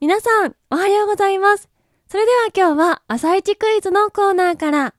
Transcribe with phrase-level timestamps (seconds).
[0.00, 1.68] 皆さん、おはようございます。
[2.06, 4.94] それでは今日は朝一クイズのコーナーから。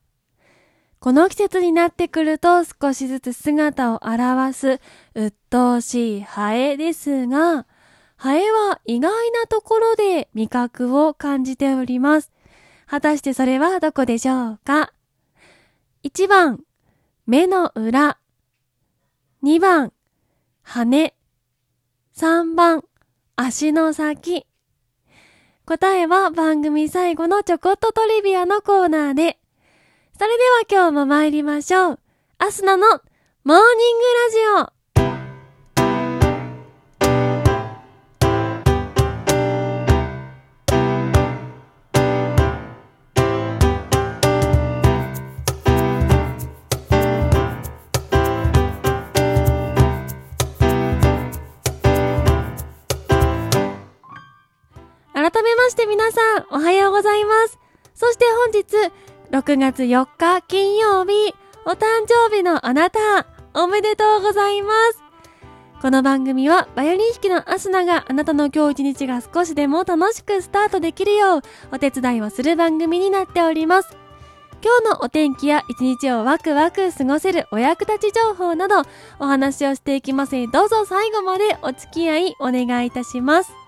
[1.00, 4.82] この季節になってくると少しずつ姿を現す
[5.16, 7.66] 鬱陶しいハエですが、
[8.18, 12.34] ハエは意外なところで味覚を感じております。
[12.86, 14.92] 果たしてそれはどこでしょうか
[16.04, 16.66] ?1 番、
[17.26, 18.18] 目の裏。
[19.44, 19.94] 2番、
[20.62, 21.16] 羽。
[22.18, 22.84] 3番、
[23.38, 24.49] 足の先。
[25.70, 29.38] 答えは番組最後のちょこっとトリビアのコーナーで。
[30.18, 32.00] それでは今日も参りましょう。
[32.40, 34.79] アスナのモーニングラジオ。
[56.10, 57.60] 皆さん、おはようございます。
[57.94, 58.92] そして本日、
[59.30, 61.36] 6月4日金曜日、
[61.68, 65.04] お誕生日のあなた、おめでとうございます。
[65.84, 73.96] この番組は、バイオリン弾きのアスナがあなたの今日一日が少しでも楽しくスタートできるよう、お手伝いをする番組になっております。
[74.64, 78.82] 今日のお天気や一日をワクワク過ごせるお役立ち情報など、
[79.20, 83.59] お話をしていきます、どうぞ最後までお付き合いお願いいたします。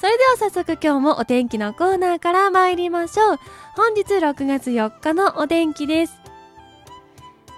[0.00, 3.38] それでは早速今日もお天気のコーナーから参りましょう。
[3.76, 6.14] 本日6月4日のお天気です。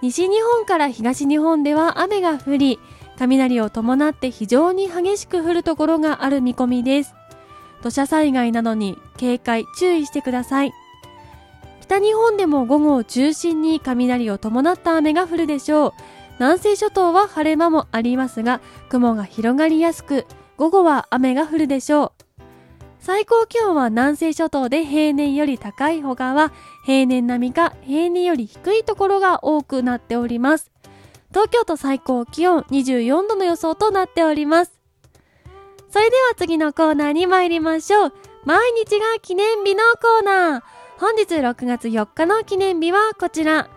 [0.03, 2.81] 西日本から東日本では雨が降り、
[3.17, 7.15] 雷を伴って非常に激しく降るところがある見込みです。
[7.81, 10.73] 土砂災害などに警戒、注意してください。
[11.81, 15.93] 北日本でも午後を中心に雷を伴った雨が降るでしょう。
[16.41, 22.22] 南西諸島は晴れ間もありますが、雲が広がりやすく、午後は雨が降るでしょう。
[23.03, 26.53] 最高気温は南西諸島で平年より高い他は
[26.87, 30.71] 平年並みか平年より低いところが多くなっております。
[31.31, 34.79] 東京都最高気温24度の予想となっております。
[35.91, 38.13] それでは次のコーナーに参りましょう。
[38.45, 40.63] 毎日が記念日のコーナー。
[41.01, 43.69] 本日6月4日の記念日はこちら。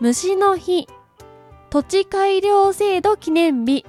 [0.00, 0.88] 虫の日、
[1.70, 3.84] 土地改良制度記念日、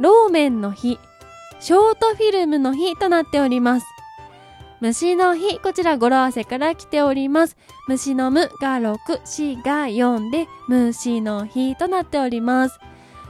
[0.00, 0.98] ローメンの日、
[1.62, 3.86] ショートフィルムの日となっております。
[4.80, 7.56] 虫の日、こちら語呂合わせから来ております。
[7.86, 12.80] 虫の無が6、死が4で虫の日となっております。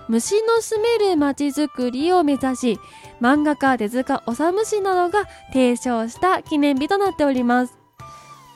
[0.08, 2.78] 虫の住める街づくりを目指し、
[3.20, 7.78] 漫画家手塚治虫氏などが提唱した記念日となっております。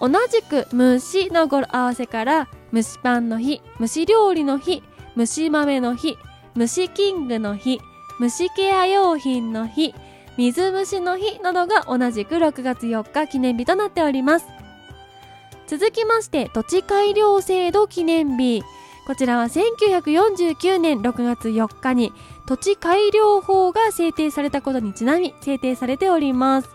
[0.00, 4.82] 同じく虫の語呂合わせから、蒸しパンの日、蒸し料理の日、
[5.19, 6.16] 蒸し豆の日、
[6.56, 7.78] 蒸しキングの日、
[8.19, 9.94] 虫ケア用品の日、
[10.38, 14.47] 水虫の日などが同じく6月4日記念日となっております。
[15.66, 18.62] 続きまして、土地改良制度記念日。
[19.06, 22.12] こちらは1949年6月4日に
[22.49, 26.69] 土地改良法が制定されたことにちなみ制定されております。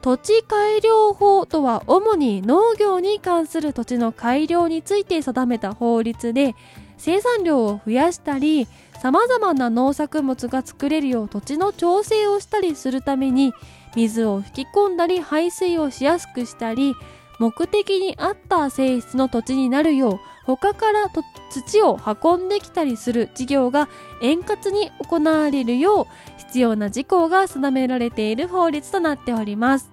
[0.00, 6.54] 土地改良法とは主に農業に関する土地の改良について定めた法律で
[6.98, 8.66] 生産量を増やしたり
[9.02, 13.52] 様々な農作物が作れるよう土地の調整をしたりするために
[13.94, 16.94] 水を吹き込んだり排水をしやすくしたり
[17.38, 21.10] 目的に合った性質の土地になるよう他から
[21.50, 23.88] 土を運んできたりする事業が
[24.22, 26.06] 円滑に行われるよう
[26.38, 29.90] 必要な事項が定められている法律となっております。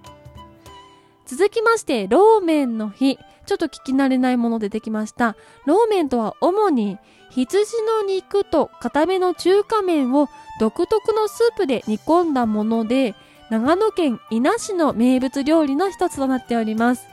[1.26, 3.18] 続きましてローメンの日。
[3.44, 5.36] ちょっと聞き慣れないもの出てきました。
[5.66, 6.98] ローメンとは主に
[7.30, 10.28] 羊の肉と固めの中華麺を
[10.60, 13.14] 独特のスープで煮込んだもので
[13.50, 17.06] 長野県伊那市の名物料理の一つとなっております。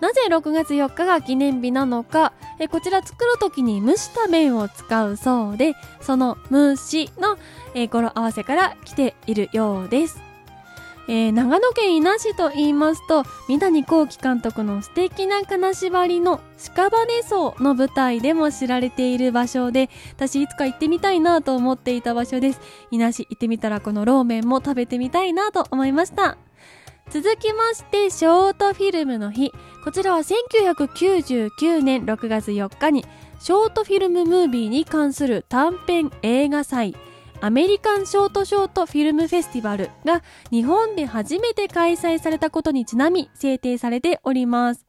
[0.00, 7.36] なぜ6月4日が記念日なのかえこちら作るときに蒸した麺を使うそうでその蒸しの
[7.74, 10.29] え語呂合わせから来ているようです。
[11.12, 22.60] えー、長野県伊那市と言いますと三谷幸喜監督の素敵な金縛りの屍荘の舞台でも知られている場所で私いつか行ってみたいなと思っていた場所です。
[22.92, 26.38] 伊那市行ってみたらこのローメンも食べてみたいなと思いました。
[27.10, 29.52] 続きましてショートフィルムの日。
[29.82, 33.04] こちらは1999年6月4日に
[33.40, 36.94] ショートフィルムムービーに関する短編映画祭。
[37.42, 44.86] アメリカンショートショートフィルムフェスティバルが日本で初めて開催されたことにちなみ制定されております。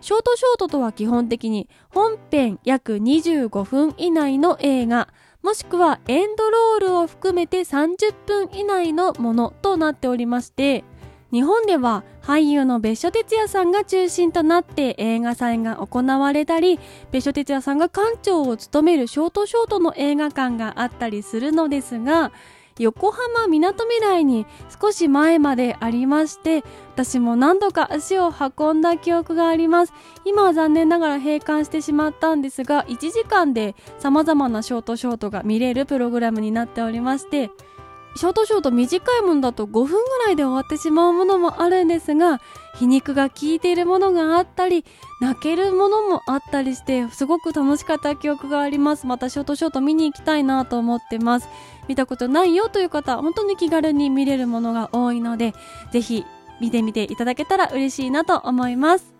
[0.00, 5.08] ショートショートとは基本的に本編約25分以内の映画、
[5.42, 10.84] もしくはエンドロールを含めて30分以内のものとなっておりまして、
[11.32, 16.80] 日本では俳優の別所哲也さんが中心となって映画祭が行われたり、
[17.10, 22.32] 別所哲也さんが館長を務めるショートショートの映画館があったりするのですが、
[22.78, 24.46] 横浜みなとみらいに
[24.80, 29.92] 少し前までありまして私も何度か足を運んだ記憶があります。
[30.24, 37.50] 今は残念ながら閉館してしまったんですが1時間で様々なショートショートが見れるプログラムになっておりまして
[38.16, 42.40] ショートショート短いものだと5分ぐらいで終わってしまうものもあるんですが
[42.74, 44.84] 皮肉が効いているものがあったり
[45.20, 49.06] 泣けるものもあったりしてすごく楽しかった記憶があります。
[49.06, 51.48] またショートショート見に行きたいなと思ってます
[51.88, 55.54] 見たことないよという方本当に気軽に見れるものが多いので
[55.92, 56.24] ぜひ
[56.60, 59.14] 見てみていただけたら嬉しいなと思います。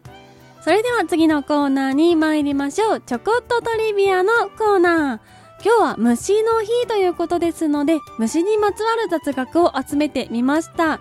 [0.60, 3.00] それでは次のコーナーに参りましょう。
[3.00, 5.37] ちょこっとトリビアのコーナー。
[5.64, 11.00] 今日は虫の日ということですので、虫にまつわる雑学を集めてみました。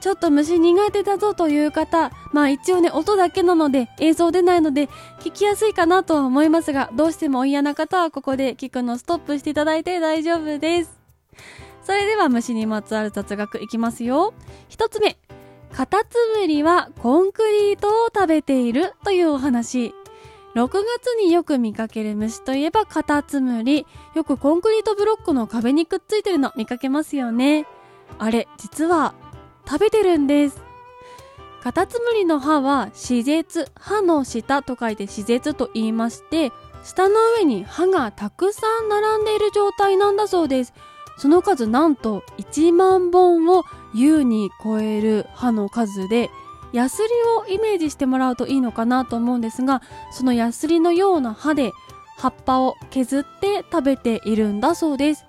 [0.00, 4.88] ちょっと虫苦手だぞという方、まあ一応ね、音だけなので映像出ないので
[5.20, 11.00] 聞きやすいかなとは思いますが、どうしても嫌な方はここで聞くのストップしていただいて大丈夫です。
[11.82, 14.34] それでは虫にまつわる雑学いきますよ。
[14.68, 15.16] 一つ目。
[15.74, 19.94] カタツムリはコンクリートを食べているというお話。
[20.54, 23.86] 6月によく見かける虫といえばカタツムリ。
[24.14, 27.66] よくコンクリートブロックの壁にくっついてるの見かけますよね。
[28.18, 29.14] あれ、実は
[29.66, 30.62] 食べてるんです。
[31.62, 36.52] カタツムリの歯は歯舌、歯の下と書いて歯舌と言いまして、
[36.84, 40.74] 舌の上に歯がたくさん並んでいる状態なんだそうです。
[41.16, 43.64] その数なんと1万本を
[43.94, 46.30] 優に超える歯の数で、
[46.74, 47.08] ヤスリ
[47.52, 49.80] をイメージしてもらうといいのかなと思うんですが
[50.12, 51.72] そのヤスリのような歯で
[52.18, 55.24] 葉っぱを削って食べているんだそうです。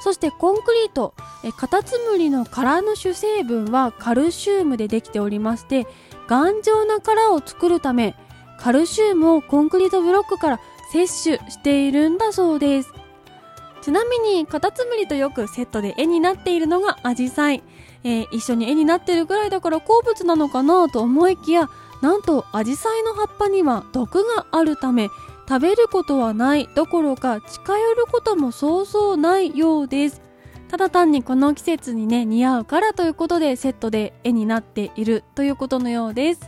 [0.00, 1.14] そしてコンクリート
[1.56, 5.88] カタツムリの殻の主成分はカルシウムでできておりまして
[6.28, 8.14] 頑丈な殻を作るため
[8.60, 10.60] カルシウムをコンクリートブロックから
[10.92, 12.92] 摂取しているんだそうです。
[13.82, 17.62] ちなみにカタツムリとよくセットで絵になっているのがアジサイ。
[18.04, 21.68] えー、一緒に絵になってるぐらいだから好物なのかなと思いきや
[22.00, 25.08] なんとアジサイの葉っぱには毒があるため
[25.48, 30.20] 食べることはないどころか近寄ることもそうそうないようです。
[30.68, 36.42] ただ単にこの季節にね似合うからということでセットで絵になっているということのようです。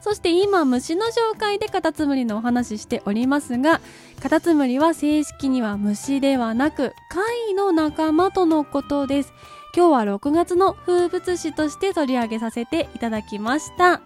[0.00, 3.80] そして今虫の紹介でカタツムリのお話ししておりますが
[4.22, 9.32] カタツムリは正式には虫ではなく貝の仲間とのことです。
[9.76, 14.00] 今日は6月の風物詩として取り上げさせていただきました。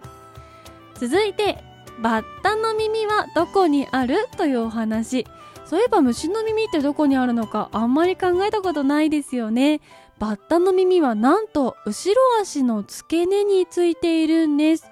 [0.95, 1.63] 続いて
[2.01, 5.27] バッタの耳はどこにあるというお話。
[5.65, 9.81] そういえば虫の耳ってどこにあるのかあんまり考えたことないですよね。
[10.17, 14.89] バッタの耳はなんと後ろ足の付け根についているんです。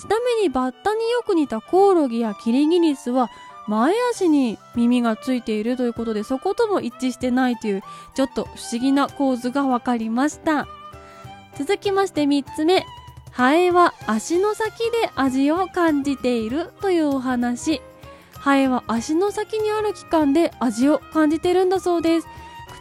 [0.00, 3.30] ちなみにバッタによく似たコオロギやキリギリスは
[3.68, 7.82] 前足に耳がついているということでそことも一致してないという
[8.14, 10.66] ちょっと不思議な構図が分かりました。
[11.56, 12.84] 続きまして3つ目。
[13.30, 17.80] ハエは足の先で味を感じているというお話。
[18.34, 22.26] ハエは足の先にある器官で味を感じているんだそうです。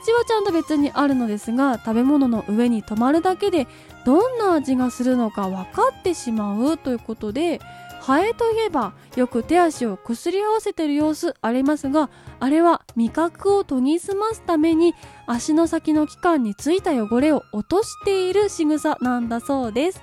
[0.02, 3.68] 口はちゃんと別にあるのですが食べ物の上に止まるだけで
[4.06, 7.60] どんな味がするのか分かってしまうということで
[8.02, 14.96] ハエといえばよく手足をこすり合わせてる様子ありますがあれは味覚を研ぎ澄ますために
[15.28, 20.02] 足の先の器官についた汚れを落としている仕草なんだそうです。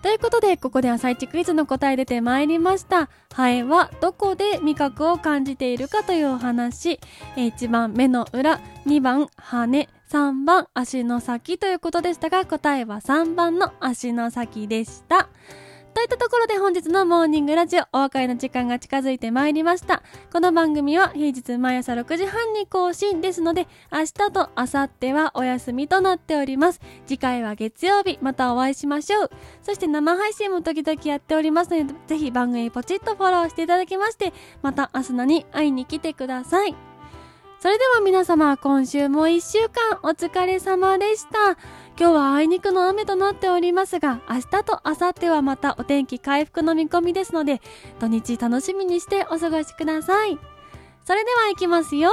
[0.00, 3.08] ということでここで朝一クイズの答え出てまいりました。
[3.32, 7.00] ハエはどこで味覚を感じているかというお話。
[7.36, 15.28] 1番目の裏2番羽3番足の先ということでしたが答えは3番の足の先でした。
[15.94, 20.02] といったところで本日のモーニングラジオお別れの時間が近づいてまいりました。
[20.32, 26.80] この番組は平日毎朝6時半に更新ですので、明日と明後日はお休みとなっております。
[27.06, 29.30] 次回は月曜日、またお会いしましょう。
[29.62, 34.32] そして生配信も時々やっておりますので、ぜひ番組ポチッとフォローしていただきまして、
[34.62, 36.74] また明日のに会いに来てください。
[37.60, 41.56] それでは皆様、今週も一週間お疲れ様でした。
[41.96, 47.60] 今日はあいにくの雨となっておりますが、明日と明後日はまたお天気回復の見込みですので、
[48.00, 50.38] 土日楽しみにしてお過ごしください。
[51.04, 52.10] それでは行きますよ。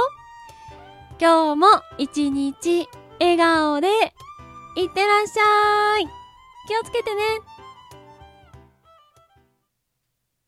[1.20, 1.66] 今日も
[1.98, 3.88] 一日笑顔で
[4.76, 6.06] いってらっしゃい。
[6.68, 7.51] 気をつけてね。